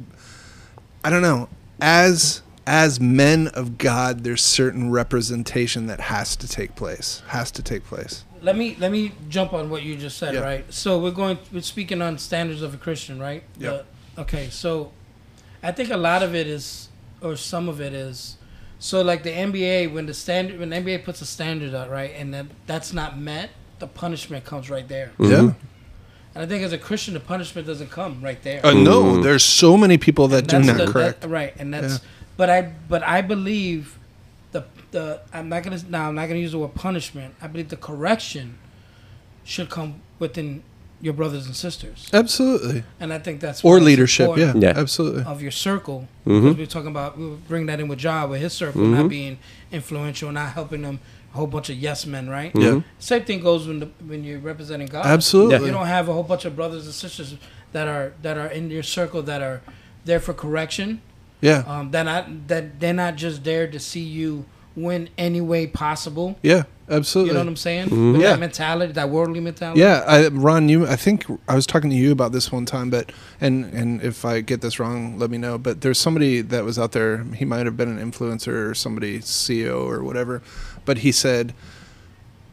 [1.04, 1.48] I don't know.
[1.80, 7.22] As as men of God, there's certain representation that has to take place.
[7.28, 8.24] Has to take place.
[8.42, 10.40] Let me let me jump on what you just said, Yeah.
[10.40, 10.64] right?
[10.72, 13.42] So we're going we're speaking on standards of a Christian, right?
[13.58, 13.86] Yep.
[14.16, 14.92] The- okay, so
[15.62, 16.88] I think a lot of it is
[17.22, 18.36] or some of it is
[18.78, 22.12] so like the NBA when the standard when the NBA puts a standard out, right?
[22.16, 25.12] And then that's not met, the punishment comes right there.
[25.18, 25.52] Yeah.
[26.34, 28.64] And I think as a Christian the punishment doesn't come right there.
[28.64, 31.24] Uh, no, there's so many people that do That's not the- that- correct.
[31.24, 31.98] right, and that's Yeah.
[32.36, 33.98] but I but I believe
[34.52, 37.34] the the I'm not gonna now I'm not gonna use the word punishment.
[37.40, 38.58] I believe the correction
[39.44, 40.62] should come within
[41.00, 42.82] your brothers and sisters, Absolutely.
[42.98, 44.30] and I think that's Or leadership.
[44.36, 44.72] Yeah, Yeah.
[44.76, 45.24] Absolutely.
[45.24, 46.42] Of your circle, Mhm.
[46.42, 48.94] because we're talking about we bring that in with job with his circle Mm-hmm.
[48.94, 49.38] not being
[49.70, 51.00] influential, not helping them
[51.34, 52.50] a whole bunch of yes men, right?
[52.54, 52.80] Yeah.
[52.98, 55.04] Same thing goes when the, when you're representing God.
[55.04, 55.66] Absolutely.
[55.66, 57.34] You don't have a whole bunch of brothers and sisters
[57.72, 59.60] that are that are in your circle that are
[60.06, 61.02] there for correction.
[61.42, 61.62] Yeah.
[61.66, 66.38] Um, they're not that they're not just there to see you win any way possible.
[66.42, 66.62] Yeah.
[66.88, 67.30] Absolutely.
[67.30, 67.86] You know what I'm saying?
[67.88, 68.20] Mm-hmm.
[68.20, 68.30] Yeah.
[68.30, 69.80] that mentality, that worldly mentality.
[69.80, 70.86] Yeah, I, Ron, you.
[70.86, 74.24] I think I was talking to you about this one time, but and and if
[74.24, 75.58] I get this wrong, let me know.
[75.58, 77.24] But there's somebody that was out there.
[77.34, 80.42] He might have been an influencer or somebody CEO or whatever,
[80.84, 81.54] but he said,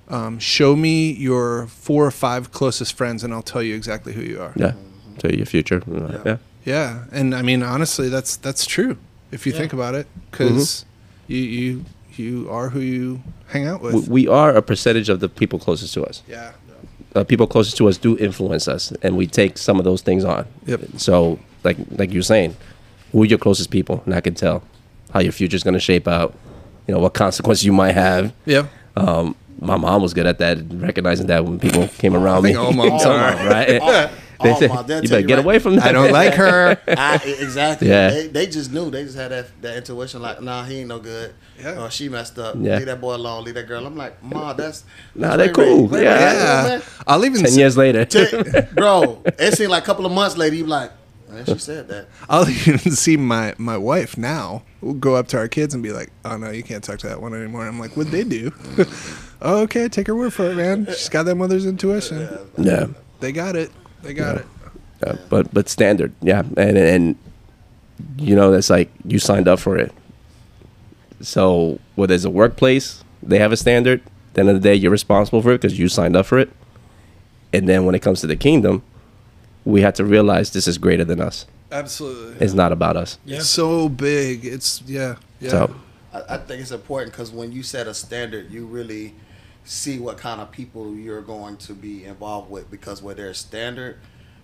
[0.10, 4.22] um, "Show me your four or five closest friends, and I'll tell you exactly who
[4.22, 4.74] you are." yeah.
[5.20, 5.84] To your future.
[6.26, 6.38] Yeah.
[6.66, 8.98] Yeah, and I mean honestly, that's that's true
[9.32, 9.60] if you Yeah.
[9.60, 10.86] think about it, because
[11.28, 11.86] you you
[12.20, 13.94] you are who you hang out with.
[14.08, 16.22] We, we are a percentage of the people closest to us.
[16.28, 16.54] yeah.
[17.16, 20.24] uh, people closest to us do influence us, and we take some of those things
[20.26, 20.46] on.
[20.66, 20.82] Yep.
[20.98, 22.56] So, like like you're saying,
[23.12, 24.64] who are your closest people, and I can tell
[25.14, 26.34] how your future's going to shape out.
[26.88, 28.34] You know what consequences you might have.
[28.46, 28.68] Yeah.
[28.98, 32.54] Um, my mom was good at that, recognizing that when people came around me.
[32.56, 33.36] all moms are.
[33.48, 33.80] right?
[33.82, 34.10] All-
[34.44, 35.86] They all say, moms, they'll you better you get right- away from that.
[35.88, 36.78] I don't like her.
[36.88, 37.88] I, exactly.
[37.90, 38.10] Yeah.
[38.10, 38.90] They, they just knew.
[38.92, 40.22] They just had that, that intuition.
[40.22, 41.34] Like, nah, he ain't no good.
[41.60, 41.82] Yeah.
[41.84, 42.56] Or she messed up.
[42.60, 42.78] Yeah.
[42.78, 43.44] Leave that boy alone.
[43.44, 43.86] Leave that girl.
[43.86, 44.84] I'm like, ma, that's.
[45.16, 45.76] Nah, that's they Ray Ray.
[45.78, 45.88] cool.
[45.88, 46.68] Ray Ray, Yeah.
[46.68, 46.82] Yeah.
[47.08, 48.26] I'll even Ten s- years later, T-
[48.74, 50.92] Bro, it seemed like a couple of months later, you like,
[51.30, 52.08] man, she said that.
[52.30, 54.64] I'll even see my my wife now.
[54.82, 57.08] We'll go up to our kids and be like, "Oh no, you can't talk to
[57.08, 58.52] that one anymore." I'm like, "What they do?"
[59.42, 60.86] oh, okay, take her word for it, man.
[60.88, 62.28] She's got that mother's intuition.
[62.58, 62.88] yeah.
[63.22, 63.72] They got it.
[64.04, 64.46] They got it.
[65.06, 67.16] Uh, but but standard, yeah, and and
[68.18, 69.92] you know that's like you signed up for it.
[71.22, 74.02] So whether it's a workplace, they have a standard.
[74.02, 76.40] At the end of the day, you're responsible for it because you signed up for
[76.40, 76.52] it.
[77.52, 78.84] And then when it comes to the kingdom,
[79.64, 81.46] we have to realize this is greater than us.
[81.72, 82.44] Absolutely.
[82.44, 83.18] It's not about us.
[83.26, 83.38] Yeah.
[83.38, 84.46] It's so big.
[84.46, 85.16] It's yeah.
[85.40, 85.50] Yeah.
[85.50, 85.76] So
[86.14, 89.16] I, I think it's important because when you set a standard, you really
[89.64, 92.70] see what kind of people you're going to be involved with.
[92.70, 93.98] Because where there's standard,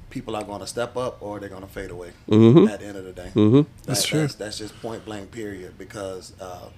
[0.10, 2.12] people are going to step up or they're going to fade away.
[2.29, 2.69] Mhm.
[2.69, 3.65] At the end of the day, Mhm.
[3.86, 4.21] That's That- true.
[4.21, 5.32] That's, that's just point blank.
[5.32, 5.77] Period.
[5.77, 6.69] Because uh,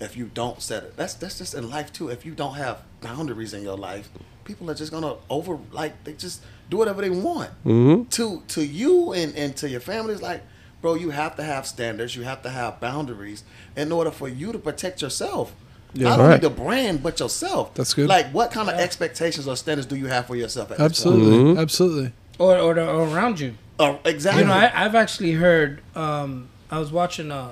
[0.00, 2.08] if you don't set it, that's that's just in life too.
[2.08, 4.08] If you don't have boundaries in your life,
[4.44, 8.08] people are just gonna over like they just do whatever they want Mhm.
[8.10, 10.14] to to you and, and to your family.
[10.14, 10.42] It's like,
[10.80, 12.16] bro, you have to have standards.
[12.16, 13.44] You have to have boundaries
[13.76, 15.54] in order for you to protect yourself.
[15.94, 16.40] Not only Right.
[16.40, 17.74] the brand, but yourself.
[17.74, 18.08] That's good.
[18.08, 20.70] Like, what kind of expectations or standards do you have for yourself?
[20.70, 21.36] At this Absolutely.
[21.54, 21.60] Mhm.
[21.60, 22.12] Absolutely.
[22.38, 23.54] Or, or, the, or around you.
[23.76, 23.96] point?
[24.04, 24.42] Uh, exactly.
[24.42, 25.82] You know, I, I've actually heard.
[25.94, 27.30] Um, I was watching.
[27.30, 27.50] Uh,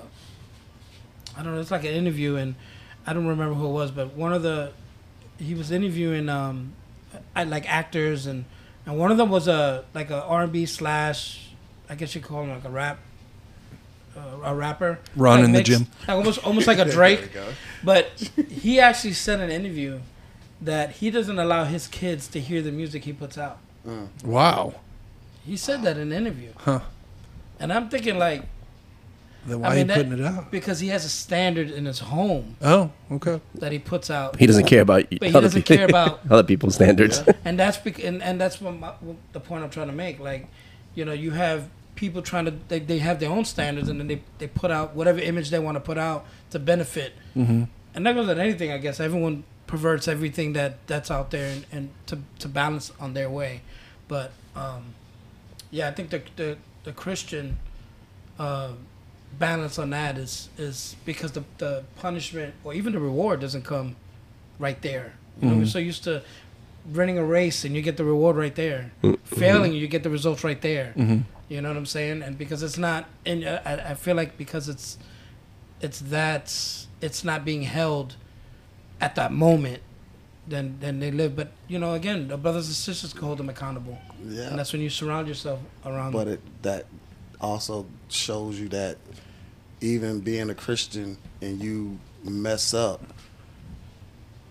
[1.36, 1.60] I don't know.
[1.60, 2.54] It's like an interview, and
[3.06, 4.72] I don't remember who it was, but one of the
[5.38, 6.72] he was interviewing um,
[7.34, 8.44] I, like actors, and
[8.86, 11.50] and one of them was a like a R and B slash,
[11.88, 12.98] I guess you call him like a rap,
[14.16, 14.98] uh, a rapper.
[15.16, 15.86] Ron Like in the gym.
[16.06, 17.30] like almost almost like a There Drake.
[17.82, 17.92] You go.
[17.94, 20.00] But he actually said in an interview
[20.60, 23.58] that he doesn't allow his kids to hear the music he puts out.
[23.86, 24.08] Mm.
[24.24, 24.74] Wow.
[25.44, 26.52] He said that in an interview.
[26.56, 26.80] Huh.
[27.58, 28.42] And I'm thinking like
[29.46, 30.50] Then why I are mean, you that- putting it out?
[30.50, 33.40] because he has a standard in his home Oh, okay.
[33.54, 36.42] that he puts out, he doesn't care about But he doesn't people- care about- other
[36.42, 37.22] people's standards.
[37.44, 40.20] and that's bec- and, and that's what, my, what the point I'm trying to make.
[40.20, 40.46] Like,
[40.94, 41.68] you know, you have
[42.00, 44.94] people trying to they, they have their own standards and then they, they put out
[44.94, 47.12] whatever image they want to put out to benefit.
[47.36, 47.64] Mm-hmm.
[47.94, 49.00] And that goes with anything, I guess.
[49.00, 53.60] Everyone perverts everything that that's out there and, and to to balance on their way.
[54.08, 54.94] But um,
[55.70, 57.58] yeah, I think the the, the Christian
[58.38, 58.72] uh,
[59.38, 63.96] balance on that is is because the the punishment or even the reward doesn't come
[64.58, 65.12] right there.
[65.42, 66.22] You know, we're so used to
[66.92, 68.90] running a race and you get the reward right there.
[69.24, 70.94] Failing, you get the results right there.
[71.50, 72.22] You know what I'm saying?
[72.22, 74.96] And because it's not, and uh, I, I feel like because it's
[75.80, 76.54] it's that
[77.00, 78.14] it's not being held
[79.00, 79.82] at that moment,
[80.46, 81.34] then then they live.
[81.34, 84.42] But you know, again, the brothers and sisters can hold them accountable, Yeah.
[84.44, 86.12] and that's when you surround yourself around.
[86.12, 86.34] But them.
[86.34, 86.86] it that
[87.40, 88.98] also shows you that
[89.80, 93.02] even being a Christian and you mess up,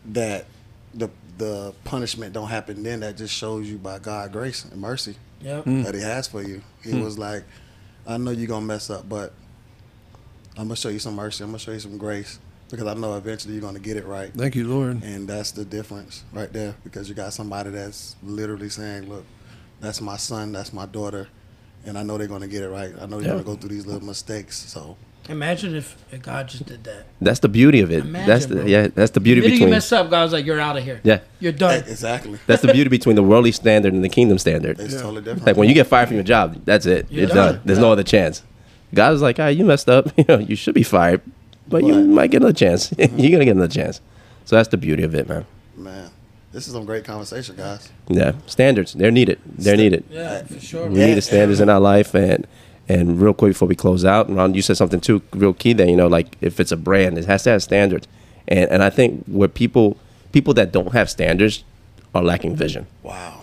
[0.07, 0.47] that
[0.93, 2.99] the the punishment don't happen then.
[2.99, 5.65] That just shows you by God grace and mercy Yep.
[5.65, 5.83] Mm.
[5.85, 6.61] that He has for you.
[6.83, 7.03] He mm.
[7.03, 7.43] was like,
[8.07, 9.33] I know you're gonna mess up, but
[10.57, 11.43] I'm gonna show you some mercy.
[11.43, 14.33] I'm gonna show you some grace because I know eventually you're gonna get it right.
[14.33, 15.03] Thank you, Lord.
[15.03, 19.25] And that's the difference right there because you got somebody that's literally saying, look,
[19.79, 21.27] that's my son, that's my daughter,
[21.85, 22.93] and I know they're going to get it right.
[22.99, 23.41] I know they're Yeah.
[23.41, 24.57] going to go through these little mistakes.
[24.57, 27.05] So, Imagine if, if God just did that.
[27.21, 27.99] That's the beauty of it.
[28.03, 28.65] Imagine, that's the bro.
[28.65, 28.87] yeah.
[28.87, 31.01] That's the beauty The minute you mess up, God's like, "You're out of here.
[31.03, 31.19] yeah.
[31.39, 32.39] You're done." exactly.
[32.47, 34.79] That's the beauty between the worldly standard and the kingdom standard.
[34.79, 35.45] It's totally different.
[35.45, 37.05] Like when you get fired from your job, that's it.
[37.11, 37.53] You're You're done.
[37.55, 37.61] done.
[37.65, 38.41] There's no other chance.
[38.93, 40.07] God is like, ah, you messed up.
[40.17, 41.21] You know, you should be fired,
[41.67, 42.91] but you might get another chance.
[42.97, 44.01] You're gonna get another chance.
[44.45, 45.45] So that's the beauty of it, man.
[45.77, 46.09] Man,
[46.51, 47.87] this is some great conversation, guys.
[48.07, 48.93] Yeah, standards.
[48.93, 49.39] They're needed.
[49.45, 50.05] They're needed.
[50.09, 50.87] Yeah, for sure.
[50.89, 51.09] We man.
[51.09, 52.47] need the standards in our life, and
[52.89, 55.87] and real quick before we close out, Ron, you said something too, real key there.
[55.87, 58.07] You know, like if it's a brand, it has to have standards,
[58.47, 59.97] and and I think where people
[60.31, 61.63] people that don't have standards
[62.13, 63.41] are lacking vision Wow.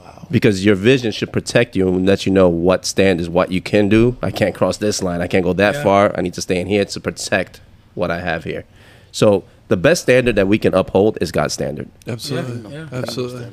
[0.00, 0.26] Wow.
[0.30, 3.88] because your vision should protect you and let you know what standards, what you can
[3.88, 4.16] do.
[4.22, 5.20] I can't cross this line.
[5.20, 5.82] I can't go that Yeah.
[5.82, 6.16] far.
[6.16, 7.60] I need to stay in here to protect
[7.94, 8.64] what I have here.
[9.12, 11.88] So the best standard that we can uphold is God's standard.
[12.06, 12.72] Absolutely.
[12.72, 13.46] Yeah, Absolutely.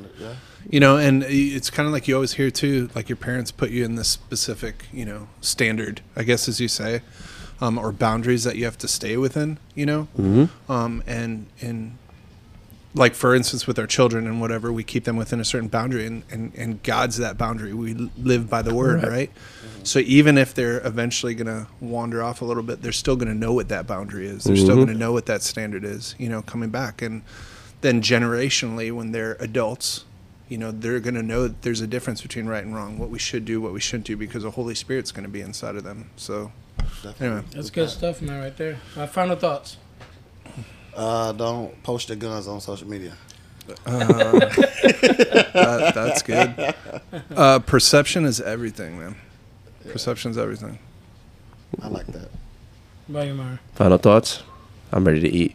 [0.64, 0.74] Understand it, Yeah.
[0.74, 3.70] You know, and it's kind of like you always hear too, like your parents put
[3.70, 7.02] you in this specific, you know, standard, I guess, as you say,
[7.60, 10.70] um, or boundaries that you have to stay within, you know, Mm-hmm.
[10.72, 11.96] um, and and
[12.94, 16.06] like for instance with our children and whatever we keep them within a certain boundary
[16.06, 19.12] and and, and god's that boundary we live by the word Correct.
[19.12, 19.30] right
[19.84, 23.28] so even if they're eventually going to wander off a little bit they're still going
[23.28, 24.86] to know what that boundary is they're still Mhm.
[24.86, 27.20] going to know what that standard is you know coming back and
[27.82, 30.04] then generationally when they're adults
[30.48, 33.10] you know they're going to know that there's a difference between right and wrong what
[33.10, 35.76] we should do what we shouldn't do because the holy spirit's going to be inside
[35.76, 36.52] of them so
[37.20, 38.78] anyway That's good stuff, man, right there.
[38.96, 39.76] My final thoughts.
[40.94, 43.12] Uh, don't post your guns on social media.
[43.84, 46.74] that, that's good
[47.36, 49.14] uh, perception is everything man
[49.90, 50.78] perception's everything
[51.82, 52.30] I like that.
[53.10, 53.60] Bye, you, Mara.
[53.74, 54.42] Final thoughts.
[54.90, 55.54] I'm ready to eat.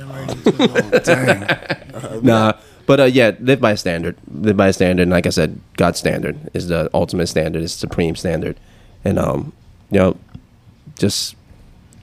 [0.00, 2.54] I'm ready to- dang Nah,
[2.88, 4.16] but uh, yeah, live by a standard.
[4.32, 5.02] Live by a standard.
[5.02, 7.62] And like I said, God's standard is the ultimate standard.
[7.62, 8.58] Is supreme standard,
[9.04, 9.52] and um,
[9.90, 10.16] you know,
[10.98, 11.36] just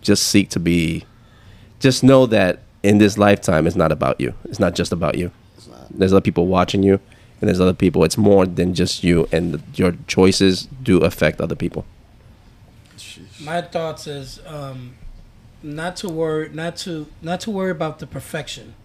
[0.02, 1.04] just seek to be.
[1.80, 4.36] Just know that in this lifetime, it's not about you.
[4.44, 5.32] It's not just about you.
[5.58, 5.88] It's not.
[5.90, 7.00] There's other people watching you,
[7.42, 8.04] and there's other people.
[8.04, 11.84] It's more than just you, and your choices do affect other people.
[13.42, 14.94] My thoughts is um,
[15.64, 18.76] not to worry, not to not to worry about the perfection.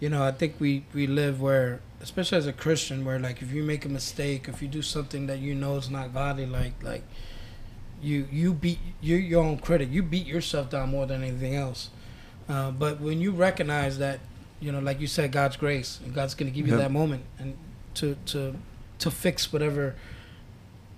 [0.00, 3.52] You know, I think we we live where, especially as a Christian, where like if
[3.52, 6.74] you make a mistake, if you do something that you know is not godly, like
[6.82, 7.02] like
[8.02, 9.88] you you beat you're your own critic.
[9.90, 11.90] You beat yourself down more than anything else.
[12.48, 14.20] Uh, but when you recognize that,
[14.60, 16.82] you know, like you said, God's grace and God's going to give you Yep.
[16.82, 17.56] that moment and
[17.94, 18.56] to to
[18.98, 19.94] to fix whatever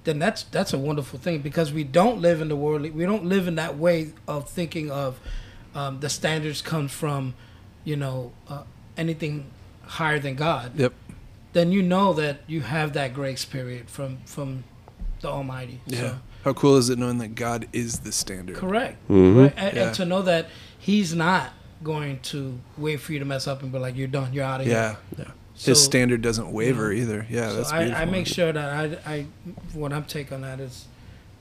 [0.04, 3.24] then that's that's a wonderful thing because we don't live in the world we don't
[3.24, 5.18] live in that way of thinking of
[5.74, 7.34] um, the standards come from
[7.84, 8.62] you know uh,
[8.96, 9.46] anything
[9.84, 10.92] higher than God Yep.
[11.52, 14.64] then you know that you have that grace period from from
[15.20, 15.98] the Almighty Yeah.
[16.00, 18.56] so, How cool is it knowing that God is the standard?
[18.56, 19.36] correct Mhm.
[19.42, 19.54] right?
[19.56, 19.86] And, Yeah.
[19.86, 21.50] and to know that He's not
[21.82, 24.60] going to wait for you to mess up and be like you're done you're out
[24.60, 25.24] of here Yeah.
[25.54, 27.26] so, His standard doesn't waver you either.
[27.30, 28.02] Yeah, so that's I, beautiful.
[28.02, 29.26] I make sure that I, I
[29.72, 30.86] what I'm take on that is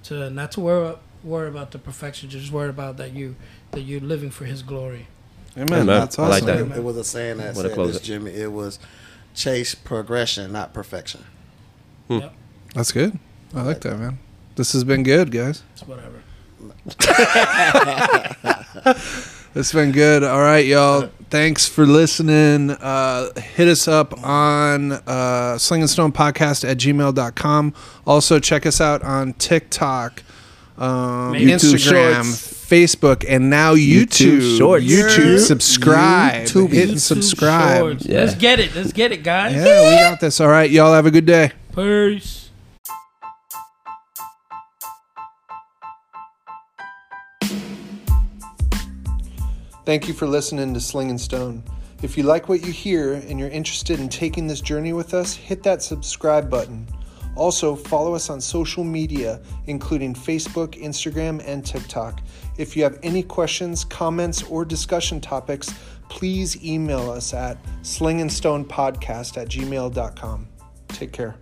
[0.04, 3.36] to not to worry worry about the perfection, just worry about that you
[3.72, 5.08] that you're living for His glory.
[5.58, 5.72] Amen.
[5.72, 5.86] Amen.
[5.86, 6.60] That's I like that.
[6.60, 6.78] Amen.
[6.78, 8.06] It was a saying that Wanna said close this, it.
[8.06, 8.32] Jimmy.
[8.32, 8.80] It was
[9.34, 11.24] chase progression, not perfection.
[12.10, 12.34] Yep,
[12.74, 13.18] That's good.
[13.54, 14.20] I like that, man.
[14.56, 15.64] This has been good, guys.
[15.74, 16.22] it's whatever.
[19.56, 20.22] It's been good.
[20.22, 21.10] All right, y'all.
[21.30, 22.72] Thanks for listening.
[22.72, 27.74] Uh, hit us up on uh, Sling and Stone Podcast at gmail.com.
[28.06, 30.24] Also, check us out on TikTok,
[30.78, 32.55] um, YouTube Instagram, Shorts.
[32.66, 34.40] Facebook, and now YouTube.
[34.40, 34.86] YouTube Shorts.
[34.86, 35.40] YouTube.
[35.40, 35.46] Yeah.
[35.46, 36.48] Subscribe.
[36.48, 36.70] YouTube.
[36.72, 38.00] Hit and YouTube subscribe.
[38.02, 38.20] Yeah.
[38.22, 38.76] Let's get it.
[38.76, 39.56] Let's get it, guys.
[39.56, 40.42] Yeah, we got this.
[40.42, 40.94] All right, y'all.
[40.94, 41.52] Have a good day.
[41.76, 42.50] Peace.
[49.86, 51.64] Thank you for listening to Sling and Stone.
[52.02, 55.36] If you like what you hear and you're interested in taking this journey with us,
[55.36, 56.88] hit that subscribe button.
[57.36, 62.22] Also, follow us on social media, including Facebook, Instagram, and TikTok.
[62.58, 65.74] If you have any questions, comments, or discussion topics,
[66.10, 70.48] please email us at slingandstonepodcast at gmail.com.
[70.90, 71.36] Take care.